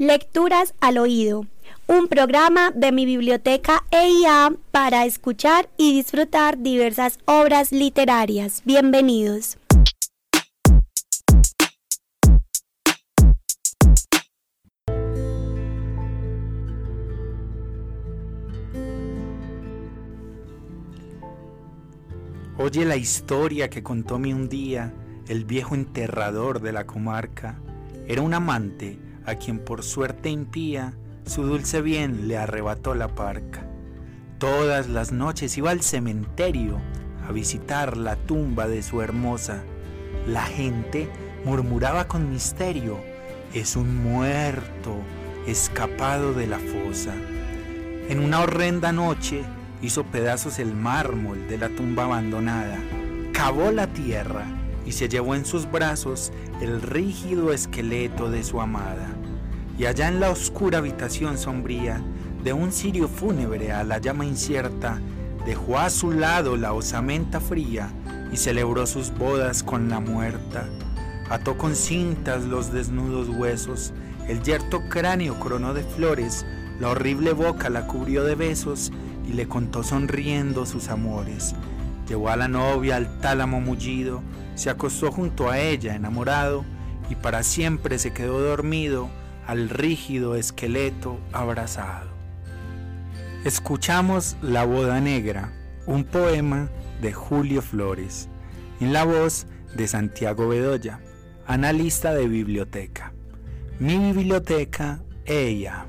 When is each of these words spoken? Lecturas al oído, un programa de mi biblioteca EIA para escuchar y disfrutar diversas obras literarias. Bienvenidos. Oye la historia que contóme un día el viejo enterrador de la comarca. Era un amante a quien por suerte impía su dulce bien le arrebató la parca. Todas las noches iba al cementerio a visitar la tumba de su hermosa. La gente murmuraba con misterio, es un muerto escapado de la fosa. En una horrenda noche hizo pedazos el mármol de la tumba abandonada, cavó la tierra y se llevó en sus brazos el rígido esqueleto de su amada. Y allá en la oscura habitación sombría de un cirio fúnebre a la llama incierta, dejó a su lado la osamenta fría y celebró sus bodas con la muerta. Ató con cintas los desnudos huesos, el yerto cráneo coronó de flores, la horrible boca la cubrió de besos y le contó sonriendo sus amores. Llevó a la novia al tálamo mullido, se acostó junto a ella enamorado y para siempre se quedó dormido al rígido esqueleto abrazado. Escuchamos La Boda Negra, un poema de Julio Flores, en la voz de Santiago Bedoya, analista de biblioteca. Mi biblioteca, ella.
Lecturas 0.00 0.74
al 0.80 0.96
oído, 0.96 1.44
un 1.88 2.06
programa 2.06 2.70
de 2.70 2.92
mi 2.92 3.04
biblioteca 3.04 3.82
EIA 3.90 4.52
para 4.70 5.04
escuchar 5.04 5.70
y 5.76 5.92
disfrutar 5.92 6.58
diversas 6.58 7.18
obras 7.24 7.72
literarias. 7.72 8.62
Bienvenidos. 8.64 9.58
Oye 22.56 22.84
la 22.84 22.94
historia 22.94 23.68
que 23.68 23.82
contóme 23.82 24.32
un 24.32 24.48
día 24.48 24.94
el 25.26 25.44
viejo 25.44 25.74
enterrador 25.74 26.60
de 26.60 26.70
la 26.70 26.86
comarca. 26.86 27.58
Era 28.06 28.22
un 28.22 28.32
amante 28.32 29.07
a 29.28 29.36
quien 29.36 29.58
por 29.58 29.82
suerte 29.82 30.30
impía 30.30 30.94
su 31.26 31.42
dulce 31.42 31.82
bien 31.82 32.26
le 32.28 32.38
arrebató 32.38 32.94
la 32.94 33.08
parca. 33.08 33.68
Todas 34.38 34.88
las 34.88 35.12
noches 35.12 35.58
iba 35.58 35.70
al 35.70 35.82
cementerio 35.82 36.80
a 37.28 37.32
visitar 37.32 37.98
la 37.98 38.16
tumba 38.16 38.66
de 38.66 38.82
su 38.82 39.02
hermosa. 39.02 39.62
La 40.26 40.44
gente 40.44 41.10
murmuraba 41.44 42.08
con 42.08 42.30
misterio, 42.30 42.98
es 43.52 43.76
un 43.76 44.02
muerto 44.02 44.96
escapado 45.46 46.32
de 46.32 46.46
la 46.46 46.58
fosa. 46.58 47.14
En 48.08 48.20
una 48.20 48.40
horrenda 48.40 48.90
noche 48.92 49.42
hizo 49.82 50.04
pedazos 50.04 50.58
el 50.58 50.74
mármol 50.74 51.46
de 51.48 51.58
la 51.58 51.68
tumba 51.68 52.04
abandonada, 52.04 52.78
cavó 53.34 53.70
la 53.70 53.88
tierra 53.88 54.46
y 54.86 54.92
se 54.92 55.10
llevó 55.10 55.34
en 55.34 55.44
sus 55.44 55.70
brazos 55.70 56.32
el 56.62 56.80
rígido 56.80 57.52
esqueleto 57.52 58.30
de 58.30 58.42
su 58.44 58.62
amada. 58.62 59.14
Y 59.78 59.86
allá 59.86 60.08
en 60.08 60.18
la 60.18 60.30
oscura 60.30 60.78
habitación 60.78 61.38
sombría 61.38 62.02
de 62.42 62.52
un 62.52 62.72
cirio 62.72 63.06
fúnebre 63.08 63.72
a 63.72 63.84
la 63.84 63.98
llama 63.98 64.26
incierta, 64.26 65.00
dejó 65.46 65.78
a 65.78 65.88
su 65.88 66.10
lado 66.10 66.56
la 66.56 66.72
osamenta 66.72 67.40
fría 67.40 67.88
y 68.32 68.36
celebró 68.36 68.86
sus 68.86 69.16
bodas 69.16 69.62
con 69.62 69.88
la 69.88 70.00
muerta. 70.00 70.66
Ató 71.30 71.56
con 71.56 71.76
cintas 71.76 72.44
los 72.44 72.72
desnudos 72.72 73.28
huesos, 73.28 73.92
el 74.26 74.42
yerto 74.42 74.82
cráneo 74.88 75.38
coronó 75.38 75.74
de 75.74 75.84
flores, 75.84 76.44
la 76.80 76.88
horrible 76.88 77.32
boca 77.32 77.70
la 77.70 77.86
cubrió 77.86 78.24
de 78.24 78.34
besos 78.34 78.90
y 79.28 79.32
le 79.32 79.46
contó 79.46 79.84
sonriendo 79.84 80.66
sus 80.66 80.88
amores. 80.88 81.54
Llevó 82.08 82.30
a 82.30 82.36
la 82.36 82.48
novia 82.48 82.96
al 82.96 83.20
tálamo 83.20 83.60
mullido, 83.60 84.22
se 84.56 84.70
acostó 84.70 85.12
junto 85.12 85.50
a 85.50 85.60
ella 85.60 85.94
enamorado 85.94 86.64
y 87.10 87.14
para 87.14 87.42
siempre 87.42 87.98
se 87.98 88.12
quedó 88.12 88.40
dormido 88.40 89.08
al 89.48 89.70
rígido 89.70 90.36
esqueleto 90.36 91.18
abrazado. 91.32 92.10
Escuchamos 93.46 94.36
La 94.42 94.66
Boda 94.66 95.00
Negra, 95.00 95.54
un 95.86 96.04
poema 96.04 96.68
de 97.00 97.14
Julio 97.14 97.62
Flores, 97.62 98.28
en 98.78 98.92
la 98.92 99.04
voz 99.04 99.46
de 99.74 99.88
Santiago 99.88 100.48
Bedoya, 100.48 101.00
analista 101.46 102.12
de 102.12 102.28
biblioteca. 102.28 103.14
Mi 103.78 103.96
biblioteca, 103.96 105.00
ella. 105.24 105.86